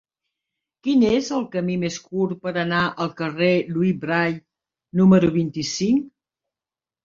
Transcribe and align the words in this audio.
Quin 0.87 1.03
és 1.09 1.29
el 1.39 1.45
camí 1.55 1.75
més 1.83 1.99
curt 2.07 2.41
per 2.47 2.55
anar 2.63 2.81
al 3.07 3.13
carrer 3.21 3.53
de 3.61 3.77
Louis 3.77 3.95
Braille 4.07 4.45
número 5.05 5.33
vint-i-cinc? 5.41 6.13